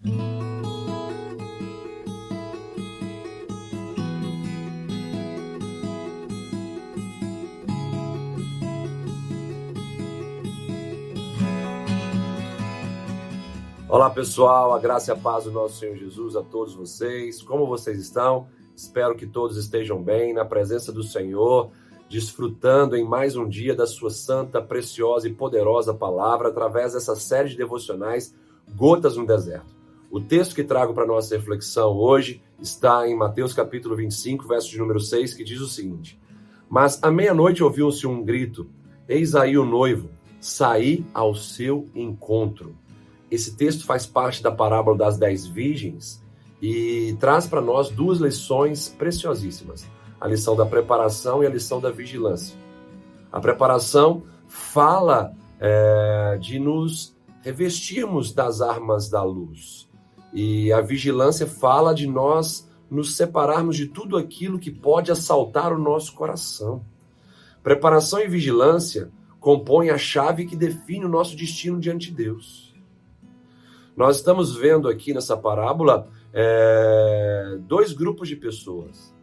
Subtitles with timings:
[0.00, 0.10] Olá
[14.10, 17.42] pessoal, a graça e a paz do nosso Senhor Jesus a todos vocês.
[17.42, 18.46] Como vocês estão?
[18.76, 21.72] Espero que todos estejam bem na presença do Senhor,
[22.08, 27.48] desfrutando em mais um dia da sua santa, preciosa e poderosa palavra através dessa série
[27.48, 28.32] de devocionais
[28.76, 29.77] Gotas no Deserto.
[30.10, 34.78] O texto que trago para nossa reflexão hoje está em Mateus capítulo 25, verso de
[34.78, 36.18] número 6, que diz o seguinte:
[36.68, 38.66] Mas à meia-noite ouviu-se um grito:
[39.06, 40.08] Eis aí o noivo,
[40.40, 42.74] saí ao seu encontro.
[43.30, 46.24] Esse texto faz parte da parábola das dez virgens
[46.62, 49.86] e traz para nós duas lições preciosíssimas:
[50.18, 52.56] a lição da preparação e a lição da vigilância.
[53.30, 59.87] A preparação fala é, de nos revestirmos das armas da luz,
[60.32, 65.78] e a vigilância fala de nós nos separarmos de tudo aquilo que pode assaltar o
[65.78, 66.84] nosso coração.
[67.62, 72.74] Preparação e vigilância compõem a chave que define o nosso destino diante de Deus.
[73.96, 79.14] Nós estamos vendo aqui nessa parábola é, dois grupos de pessoas.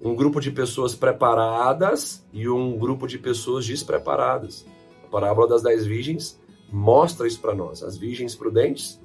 [0.00, 4.66] Um grupo de pessoas preparadas e um grupo de pessoas despreparadas.
[5.04, 7.82] A parábola das dez virgens mostra isso para nós.
[7.82, 9.00] As virgens prudentes,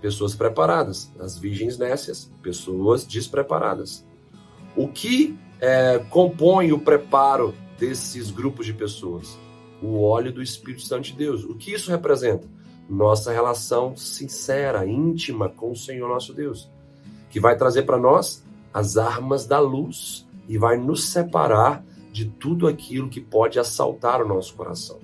[0.00, 1.10] pessoas preparadas.
[1.18, 4.04] As virgens nécias, pessoas despreparadas.
[4.76, 9.38] O que é, compõe o preparo desses grupos de pessoas?
[9.82, 11.44] O óleo do Espírito Santo de Deus.
[11.44, 12.48] O que isso representa?
[12.88, 16.70] nossa relação sincera, íntima com o Senhor nosso Deus,
[17.28, 22.66] que vai trazer para nós as armas da luz e vai nos separar de tudo
[22.66, 24.98] aquilo que pode assaltar o nosso coração.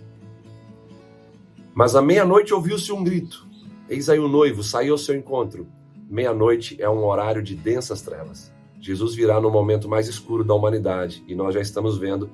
[1.74, 3.46] Mas à meia-noite ouviu-se um grito:
[3.88, 5.66] Eis aí o noivo, saiu ao seu encontro.
[6.08, 8.50] Meia-noite é um horário de densas trevas.
[8.80, 12.30] Jesus virá no momento mais escuro da humanidade e nós já estamos vendo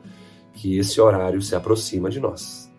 [0.52, 2.70] que esse horário se aproxima de nós.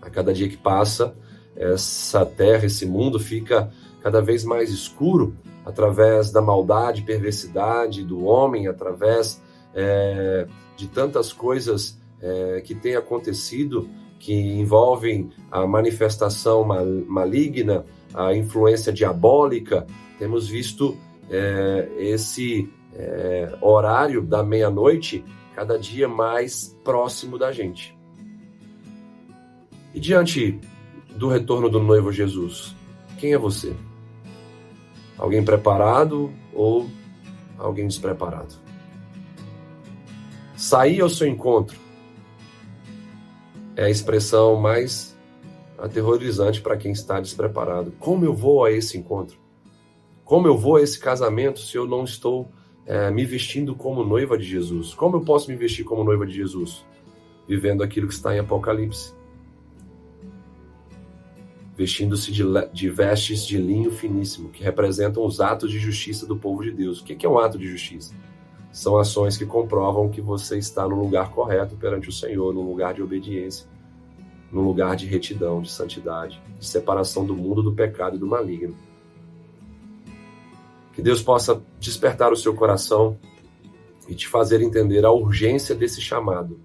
[0.00, 1.14] A cada dia que passa,
[1.54, 3.70] essa terra, esse mundo fica
[4.02, 9.42] cada vez mais escuro através da maldade, perversidade do homem, através
[9.74, 10.46] é,
[10.76, 19.86] de tantas coisas é, que têm acontecido que envolvem a manifestação maligna, a influência diabólica.
[20.18, 20.96] Temos visto
[21.30, 25.24] é, esse é, horário da meia-noite
[25.54, 27.96] cada dia mais próximo da gente.
[29.94, 30.60] E diante
[31.14, 32.74] do retorno do noivo Jesus,
[33.18, 33.74] quem é você?
[35.16, 36.90] Alguém preparado ou
[37.58, 38.54] alguém despreparado?
[40.54, 41.78] Sair ao seu encontro
[43.74, 45.15] é a expressão mais
[45.78, 47.92] aterrorizante para quem está despreparado.
[47.98, 49.38] Como eu vou a esse encontro?
[50.24, 52.48] Como eu vou a esse casamento se eu não estou
[52.84, 54.94] é, me vestindo como noiva de Jesus?
[54.94, 56.84] Como eu posso me vestir como noiva de Jesus?
[57.48, 59.16] Vivendo aquilo que está em Apocalipse
[61.76, 62.42] vestindo-se de,
[62.72, 67.00] de, vestes de linho finíssimo, que representam os atos de justiça do povo de Deus.
[67.00, 68.14] O que é um ato de justiça?
[68.72, 72.94] São ações que comprovam que você está no lugar correto perante o Senhor, no lugar
[72.94, 73.66] de obediência,
[74.50, 78.76] no lugar de retidão, de santidade, de separação do mundo do pecado e do maligno.
[80.92, 83.18] Que Deus possa despertar o seu coração
[84.08, 86.58] e te fazer entender a urgência desse chamado,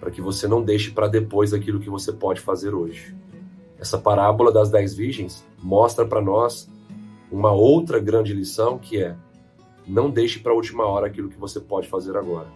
[0.00, 3.14] para que você não deixe para depois aquilo que você pode fazer hoje.
[3.78, 6.68] Essa parábola das dez virgens mostra para nós
[7.30, 9.16] uma outra grande lição que é:
[9.86, 12.48] não deixe para a última hora aquilo que você pode fazer agora.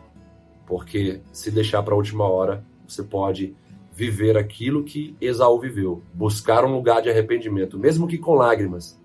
[0.67, 3.55] Porque se deixar para a última hora, você pode
[3.93, 8.99] viver aquilo que Esaú viveu, buscar um lugar de arrependimento, mesmo que com lágrimas,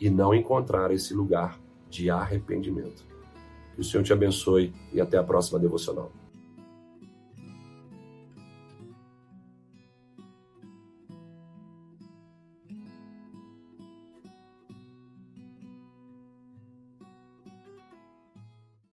[0.00, 3.04] e não encontrar esse lugar de arrependimento.
[3.74, 6.10] Que o Senhor te abençoe e até a próxima devocional.